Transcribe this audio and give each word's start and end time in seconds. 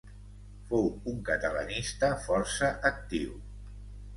Fou 0.69 0.87
un 1.11 1.19
catalanista 1.27 2.09
força 2.25 2.71
actiu. 2.93 3.37